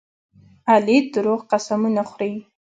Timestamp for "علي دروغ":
0.71-1.39